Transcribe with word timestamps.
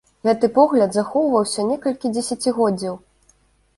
Гэты 0.27 0.47
погляд 0.55 0.95
захоўваўся 0.99 1.67
некалькі 1.71 2.13
дзесяцігоддзяў. 2.17 2.95